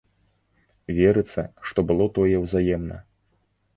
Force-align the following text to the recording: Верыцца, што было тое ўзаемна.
Верыцца, 0.99 1.43
што 1.67 1.79
было 1.91 2.09
тое 2.17 2.35
ўзаемна. 2.47 2.97